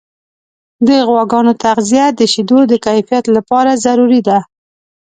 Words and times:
د 0.87 0.89
غواګانو 1.07 1.51
تغذیه 1.63 2.05
د 2.19 2.21
شیدو 2.33 2.59
د 2.67 2.73
کیفیت 2.85 3.25
لپاره 3.35 3.71
ضروري 3.85 4.21
ده. 4.27 4.39